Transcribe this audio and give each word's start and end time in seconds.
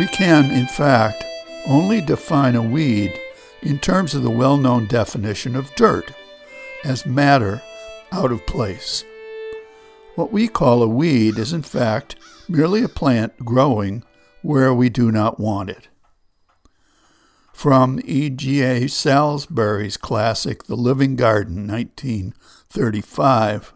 We 0.00 0.06
can, 0.06 0.50
in 0.50 0.64
fact, 0.64 1.22
only 1.66 2.00
define 2.00 2.54
a 2.54 2.62
weed 2.62 3.20
in 3.60 3.78
terms 3.78 4.14
of 4.14 4.22
the 4.22 4.30
well 4.30 4.56
known 4.56 4.86
definition 4.86 5.54
of 5.54 5.74
dirt 5.74 6.14
as 6.84 7.04
matter 7.04 7.60
out 8.10 8.32
of 8.32 8.46
place. 8.46 9.04
What 10.14 10.32
we 10.32 10.48
call 10.48 10.82
a 10.82 10.88
weed 10.88 11.36
is, 11.36 11.52
in 11.52 11.60
fact, 11.60 12.16
merely 12.48 12.82
a 12.82 12.88
plant 12.88 13.44
growing 13.44 14.02
where 14.40 14.72
we 14.72 14.88
do 14.88 15.12
not 15.12 15.38
want 15.38 15.68
it. 15.68 15.88
From 17.52 18.00
E.G.A. 18.02 18.88
Salisbury's 18.88 19.98
classic 19.98 20.64
The 20.64 20.76
Living 20.76 21.14
Garden, 21.14 21.68
1935. 21.68 23.74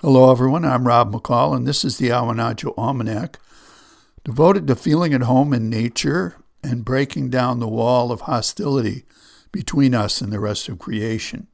Hello, 0.00 0.30
everyone. 0.30 0.64
I'm 0.64 0.86
Rob 0.86 1.12
McCall, 1.12 1.56
and 1.56 1.66
this 1.66 1.84
is 1.84 1.98
the 1.98 2.10
Awanadjo 2.10 2.72
Almanac, 2.78 3.40
devoted 4.24 4.66
to 4.66 4.76
feeling 4.76 5.12
at 5.14 5.22
home 5.22 5.52
in 5.52 5.68
nature 5.68 6.36
and 6.62 6.84
breaking 6.84 7.28
down 7.30 7.58
the 7.58 7.68
wall 7.68 8.12
of 8.12 8.22
hostility 8.22 9.04
between 9.50 9.94
us 9.94 10.20
and 10.20 10.32
the 10.32 10.40
rest 10.40 10.68
of 10.68 10.78
creation. 10.78 11.48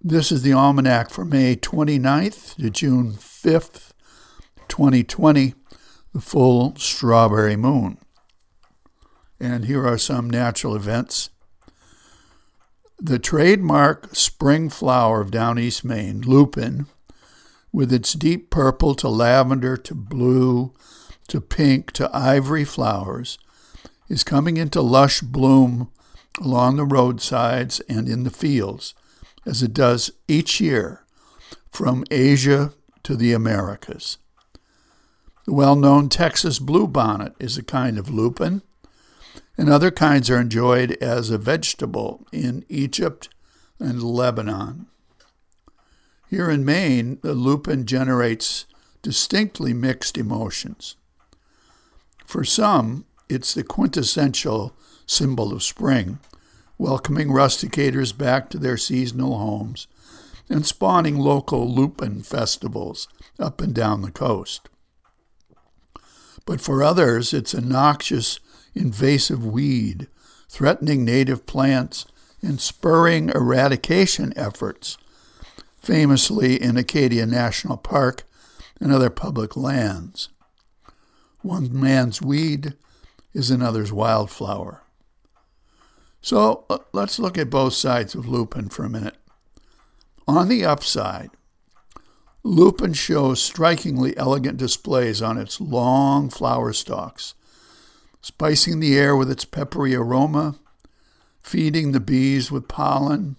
This 0.00 0.30
is 0.30 0.42
the 0.42 0.52
Almanac 0.52 1.10
for 1.10 1.24
May 1.24 1.56
29th 1.56 2.56
to 2.56 2.70
June 2.70 3.12
5th, 3.12 3.92
2020, 4.68 5.54
the 6.12 6.20
full 6.20 6.76
strawberry 6.76 7.56
moon. 7.56 7.98
And 9.40 9.64
here 9.64 9.86
are 9.86 9.98
some 9.98 10.30
natural 10.30 10.76
events. 10.76 11.30
The 12.98 13.18
trademark 13.18 14.14
spring 14.14 14.70
flower 14.70 15.20
of 15.20 15.30
down 15.30 15.58
East 15.58 15.84
Maine, 15.84 16.22
lupin, 16.22 16.86
with 17.72 17.92
its 17.92 18.14
deep 18.14 18.48
purple 18.48 18.94
to 18.94 19.08
lavender 19.08 19.76
to 19.76 19.94
blue 19.94 20.72
to 21.28 21.40
pink 21.40 21.92
to 21.92 22.10
ivory 22.16 22.64
flowers, 22.64 23.38
is 24.08 24.24
coming 24.24 24.56
into 24.56 24.80
lush 24.80 25.20
bloom 25.20 25.90
along 26.40 26.76
the 26.76 26.84
roadsides 26.84 27.80
and 27.88 28.08
in 28.08 28.24
the 28.24 28.30
fields, 28.30 28.94
as 29.44 29.62
it 29.62 29.72
does 29.72 30.10
each 30.28 30.60
year 30.60 31.04
from 31.70 32.04
Asia 32.10 32.72
to 33.02 33.16
the 33.16 33.32
Americas. 33.32 34.18
The 35.46 35.52
well 35.52 35.76
known 35.76 36.08
Texas 36.08 36.58
bluebonnet 36.58 37.34
is 37.38 37.56
a 37.56 37.62
kind 37.62 37.98
of 37.98 38.10
lupin 38.10 38.62
and 39.58 39.70
other 39.70 39.90
kinds 39.90 40.28
are 40.28 40.40
enjoyed 40.40 40.92
as 41.00 41.30
a 41.30 41.38
vegetable 41.38 42.26
in 42.32 42.64
Egypt 42.68 43.28
and 43.78 44.02
Lebanon. 44.02 44.86
Here 46.28 46.50
in 46.50 46.64
Maine, 46.64 47.18
the 47.22 47.34
lupin 47.34 47.86
generates 47.86 48.66
distinctly 49.02 49.72
mixed 49.72 50.18
emotions. 50.18 50.96
For 52.26 52.44
some, 52.44 53.04
it's 53.28 53.54
the 53.54 53.62
quintessential 53.62 54.74
symbol 55.06 55.52
of 55.52 55.62
spring, 55.62 56.18
welcoming 56.76 57.28
rusticators 57.28 58.16
back 58.16 58.50
to 58.50 58.58
their 58.58 58.76
seasonal 58.76 59.38
homes 59.38 59.86
and 60.48 60.66
spawning 60.66 61.18
local 61.18 61.72
lupin 61.72 62.22
festivals 62.22 63.08
up 63.38 63.60
and 63.60 63.74
down 63.74 64.02
the 64.02 64.10
coast. 64.10 64.68
But 66.44 66.60
for 66.60 66.82
others, 66.82 67.32
it's 67.32 67.54
a 67.54 67.60
noxious 67.60 68.38
invasive 68.74 69.44
weed, 69.44 70.08
threatening 70.48 71.04
native 71.04 71.46
plants, 71.46 72.06
and 72.42 72.60
spurring 72.60 73.30
eradication 73.30 74.32
efforts, 74.36 74.98
famously 75.80 76.60
in 76.60 76.76
Acadia 76.76 77.26
National 77.26 77.76
Park 77.76 78.24
and 78.80 78.92
other 78.92 79.10
public 79.10 79.56
lands. 79.56 80.28
One 81.46 81.78
man's 81.78 82.20
weed 82.20 82.74
is 83.32 83.52
another's 83.52 83.92
wildflower. 83.92 84.82
So 86.20 86.64
uh, 86.68 86.78
let's 86.92 87.20
look 87.20 87.38
at 87.38 87.50
both 87.50 87.74
sides 87.74 88.16
of 88.16 88.26
lupin 88.26 88.68
for 88.68 88.84
a 88.84 88.90
minute. 88.90 89.14
On 90.26 90.48
the 90.48 90.64
upside, 90.64 91.30
lupin 92.42 92.94
shows 92.94 93.40
strikingly 93.40 94.16
elegant 94.16 94.56
displays 94.56 95.22
on 95.22 95.38
its 95.38 95.60
long 95.60 96.30
flower 96.30 96.72
stalks 96.72 97.34
spicing 98.20 98.80
the 98.80 98.98
air 98.98 99.14
with 99.14 99.30
its 99.30 99.44
peppery 99.44 99.94
aroma, 99.94 100.56
feeding 101.42 101.92
the 101.92 102.00
bees 102.00 102.50
with 102.50 102.66
pollen, 102.66 103.36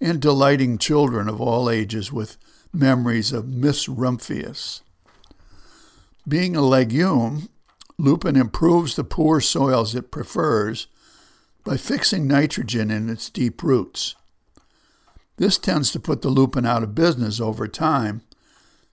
and 0.00 0.22
delighting 0.22 0.78
children 0.78 1.28
of 1.28 1.42
all 1.42 1.68
ages 1.68 2.10
with 2.10 2.38
memories 2.72 3.32
of 3.32 3.48
Miss 3.48 3.86
Rumphius. 3.86 4.80
Being 6.30 6.54
a 6.54 6.62
legume, 6.62 7.48
lupin 7.98 8.36
improves 8.36 8.94
the 8.94 9.02
poor 9.02 9.40
soils 9.40 9.96
it 9.96 10.12
prefers 10.12 10.86
by 11.64 11.76
fixing 11.76 12.28
nitrogen 12.28 12.88
in 12.88 13.10
its 13.10 13.28
deep 13.28 13.64
roots. 13.64 14.14
This 15.38 15.58
tends 15.58 15.90
to 15.90 15.98
put 15.98 16.22
the 16.22 16.28
lupin 16.28 16.64
out 16.64 16.84
of 16.84 16.94
business 16.94 17.40
over 17.40 17.66
time 17.66 18.22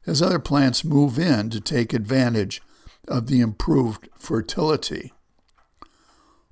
as 0.08 0.20
other 0.20 0.40
plants 0.40 0.84
move 0.84 1.20
in 1.20 1.52
to 1.52 1.60
take 1.60 1.94
advantage 1.94 2.60
of 3.08 3.28
the 3.28 3.40
improved 3.40 4.10
fertility. 4.18 5.14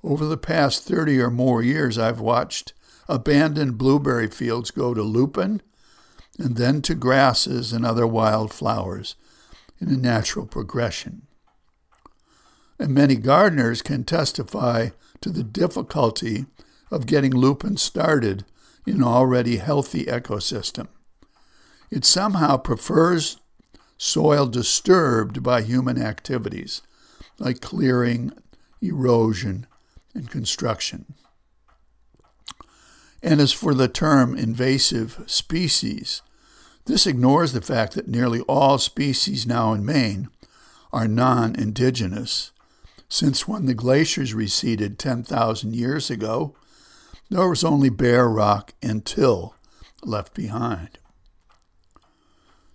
Over 0.03 0.25
the 0.25 0.37
past 0.37 0.83
30 0.83 1.19
or 1.19 1.31
more 1.31 1.63
years, 1.63 1.97
I've 1.97 2.19
watched 2.19 2.73
abandoned 3.09 3.79
blueberry 3.79 4.27
fields 4.27 4.69
go 4.69 4.93
to 4.93 5.01
lupin 5.01 5.63
and 6.37 6.57
then 6.57 6.83
to 6.83 6.93
grasses 6.93 7.73
and 7.73 7.83
other 7.83 8.05
wild 8.05 8.53
flowers 8.53 9.15
in 9.79 9.89
a 9.89 9.97
natural 9.97 10.45
progression. 10.45 11.23
And 12.79 12.93
many 12.93 13.15
gardeners 13.15 13.81
can 13.81 14.03
testify 14.03 14.89
to 15.21 15.29
the 15.29 15.43
difficulty 15.43 16.45
of 16.91 17.05
getting 17.05 17.31
lupin 17.35 17.77
started 17.77 18.45
in 18.85 18.97
an 18.97 19.03
already 19.03 19.57
healthy 19.57 20.05
ecosystem. 20.05 20.87
It 21.89 22.05
somehow 22.05 22.57
prefers 22.57 23.37
soil 23.97 24.45
disturbed 24.45 25.41
by 25.41 25.61
human 25.61 26.01
activities 26.01 26.81
like 27.39 27.61
clearing, 27.61 28.31
erosion, 28.81 29.67
and 30.13 30.29
construction. 30.29 31.13
And 33.21 33.41
as 33.41 33.51
for 33.51 33.73
the 33.73 33.87
term 33.87 34.37
invasive 34.37 35.23
species, 35.25 36.21
this 36.85 37.07
ignores 37.07 37.53
the 37.53 37.61
fact 37.61 37.93
that 37.93 38.07
nearly 38.07 38.41
all 38.41 38.77
species 38.77 39.47
now 39.47 39.73
in 39.73 39.85
Maine 39.85 40.29
are 40.93 41.07
non 41.07 41.55
indigenous, 41.55 42.51
since 43.09 43.47
when 43.47 43.65
the 43.65 43.73
glaciers 43.73 44.33
receded 44.33 44.97
10,000 44.97 45.75
years 45.75 46.09
ago, 46.09 46.55
there 47.29 47.49
was 47.49 47.63
only 47.63 47.89
bare 47.89 48.29
rock 48.29 48.73
and 48.81 49.05
till 49.05 49.55
left 50.03 50.33
behind. 50.33 50.99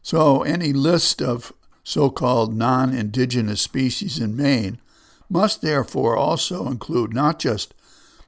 So, 0.03 0.43
any 0.43 0.73
list 0.73 1.23
of 1.23 1.53
so 1.85 2.11
called 2.11 2.55
non 2.55 2.93
indigenous 2.93 3.61
species 3.61 4.19
in 4.19 4.37
Maine 4.37 4.81
must 5.29 5.63
therefore 5.63 6.17
also 6.17 6.67
include 6.67 7.15
not 7.15 7.39
just 7.39 7.75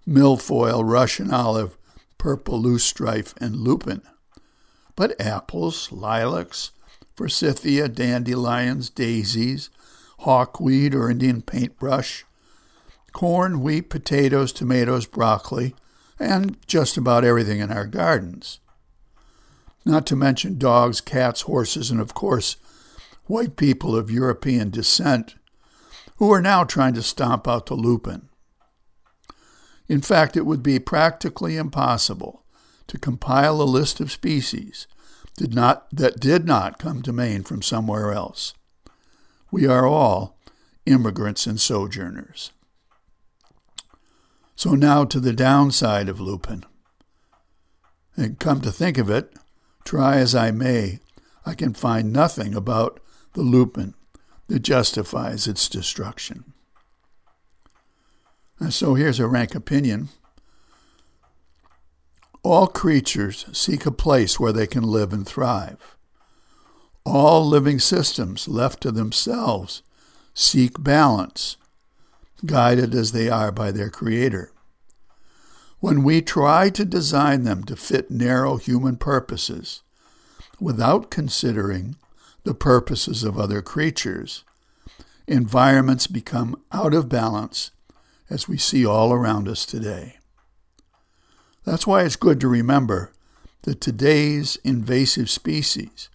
milfoil, 0.06 0.88
Russian 0.88 1.32
olive, 1.32 1.76
purple 2.18 2.62
loosestrife, 2.62 3.34
and 3.40 3.56
lupin, 3.56 4.02
but 4.96 5.20
apples, 5.20 5.90
lilacs, 5.92 6.70
forsythia, 7.14 7.88
dandelions, 7.88 8.90
daisies, 8.90 9.70
hawkweed 10.20 10.94
or 10.94 11.10
Indian 11.10 11.42
paintbrush, 11.42 12.24
corn, 13.12 13.60
wheat, 13.60 13.90
potatoes, 13.90 14.52
tomatoes, 14.52 15.06
broccoli, 15.06 15.74
and 16.18 16.56
just 16.66 16.96
about 16.96 17.24
everything 17.24 17.60
in 17.60 17.70
our 17.70 17.86
gardens. 17.86 18.60
Not 19.84 20.06
to 20.06 20.16
mention 20.16 20.58
dogs, 20.58 21.00
cats, 21.00 21.42
horses, 21.42 21.90
and 21.90 22.00
of 22.00 22.14
course, 22.14 22.56
white 23.24 23.56
people 23.56 23.96
of 23.96 24.10
European 24.10 24.70
descent 24.70 25.34
who 26.16 26.32
are 26.32 26.42
now 26.42 26.62
trying 26.64 26.94
to 26.94 27.02
stomp 27.02 27.48
out 27.48 27.66
the 27.66 27.74
lupin. 27.74 28.28
In 29.88 30.00
fact, 30.00 30.36
it 30.36 30.46
would 30.46 30.62
be 30.62 30.78
practically 30.78 31.56
impossible 31.56 32.41
to 32.92 32.98
compile 32.98 33.62
a 33.62 33.64
list 33.64 34.00
of 34.00 34.12
species 34.12 34.86
did 35.38 35.54
not, 35.54 35.88
that 35.90 36.20
did 36.20 36.44
not 36.44 36.78
come 36.78 37.00
to 37.00 37.10
Maine 37.10 37.42
from 37.42 37.62
somewhere 37.62 38.12
else. 38.12 38.52
We 39.50 39.66
are 39.66 39.86
all 39.86 40.36
immigrants 40.84 41.46
and 41.46 41.58
sojourners. 41.58 42.52
So 44.56 44.72
now 44.72 45.06
to 45.06 45.20
the 45.20 45.32
downside 45.32 46.10
of 46.10 46.20
lupin. 46.20 46.66
And 48.14 48.38
come 48.38 48.60
to 48.60 48.70
think 48.70 48.98
of 48.98 49.08
it, 49.08 49.32
try 49.86 50.18
as 50.18 50.34
I 50.34 50.50
may, 50.50 51.00
I 51.46 51.54
can 51.54 51.72
find 51.72 52.12
nothing 52.12 52.54
about 52.54 53.00
the 53.32 53.40
lupin 53.40 53.94
that 54.48 54.60
justifies 54.60 55.46
its 55.46 55.66
destruction. 55.66 56.52
And 58.58 58.74
so 58.74 58.96
here's 58.96 59.18
a 59.18 59.26
rank 59.26 59.54
opinion. 59.54 60.10
All 62.42 62.66
creatures 62.66 63.46
seek 63.52 63.86
a 63.86 63.92
place 63.92 64.40
where 64.40 64.52
they 64.52 64.66
can 64.66 64.82
live 64.82 65.12
and 65.12 65.26
thrive. 65.26 65.96
All 67.04 67.46
living 67.46 67.78
systems 67.78 68.48
left 68.48 68.80
to 68.82 68.90
themselves 68.90 69.82
seek 70.34 70.82
balance, 70.82 71.56
guided 72.44 72.94
as 72.94 73.12
they 73.12 73.28
are 73.28 73.52
by 73.52 73.70
their 73.70 73.90
Creator. 73.90 74.52
When 75.78 76.02
we 76.02 76.20
try 76.20 76.70
to 76.70 76.84
design 76.84 77.44
them 77.44 77.64
to 77.64 77.76
fit 77.76 78.10
narrow 78.10 78.56
human 78.56 78.96
purposes 78.96 79.82
without 80.60 81.10
considering 81.10 81.96
the 82.44 82.54
purposes 82.54 83.22
of 83.22 83.38
other 83.38 83.62
creatures, 83.62 84.44
environments 85.28 86.08
become 86.08 86.60
out 86.72 86.94
of 86.94 87.08
balance 87.08 87.70
as 88.28 88.48
we 88.48 88.56
see 88.56 88.84
all 88.84 89.12
around 89.12 89.48
us 89.48 89.64
today. 89.64 90.18
That's 91.64 91.86
why 91.86 92.02
it's 92.02 92.16
good 92.16 92.40
to 92.40 92.48
remember 92.48 93.12
that 93.62 93.80
today's 93.80 94.56
invasive 94.64 95.30
species 95.30 96.08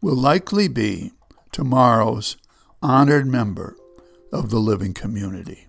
will 0.00 0.16
likely 0.16 0.68
be 0.68 1.12
tomorrow's 1.52 2.36
honored 2.82 3.26
member 3.26 3.76
of 4.32 4.50
the 4.50 4.58
living 4.58 4.94
community. 4.94 5.66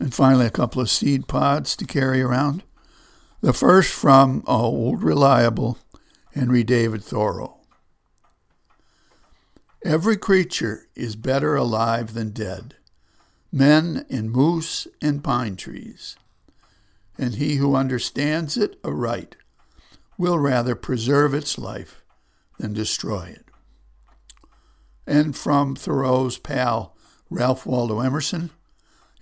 And 0.00 0.14
finally, 0.14 0.46
a 0.46 0.50
couple 0.50 0.80
of 0.80 0.90
seed 0.90 1.28
pods 1.28 1.76
to 1.76 1.84
carry 1.84 2.22
around. 2.22 2.62
The 3.40 3.52
first 3.52 3.92
from 3.92 4.42
oh, 4.46 4.64
old 4.64 5.02
reliable 5.02 5.78
Henry 6.34 6.64
David 6.64 7.02
Thoreau. 7.02 7.58
Every 9.84 10.16
creature 10.16 10.88
is 10.94 11.14
better 11.14 11.54
alive 11.54 12.14
than 12.14 12.30
dead, 12.30 12.74
men 13.50 14.04
in 14.08 14.30
moose 14.30 14.86
and 15.00 15.24
pine 15.24 15.56
trees. 15.56 16.16
And 17.16 17.34
he 17.34 17.56
who 17.56 17.74
understands 17.74 18.56
it 18.56 18.78
aright 18.84 19.36
will 20.16 20.38
rather 20.38 20.74
preserve 20.74 21.34
its 21.34 21.58
life 21.58 22.02
than 22.58 22.72
destroy 22.72 23.34
it. 23.36 23.44
And 25.06 25.36
from 25.36 25.74
Thoreau's 25.74 26.38
pal 26.38 26.94
Ralph 27.30 27.66
Waldo 27.66 28.00
Emerson 28.00 28.50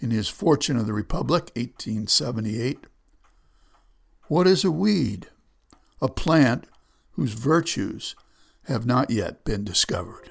in 0.01 0.11
his 0.11 0.29
Fortune 0.29 0.77
of 0.77 0.87
the 0.87 0.93
Republic, 0.93 1.51
1878 1.55 2.87
What 4.29 4.47
is 4.47 4.65
a 4.65 4.71
weed? 4.71 5.29
A 6.03 6.09
plant 6.09 6.67
whose 7.13 7.33
virtues 7.33 8.15
have 8.65 8.85
not 8.85 9.11
yet 9.11 9.45
been 9.45 9.65
discovered. 9.65 10.31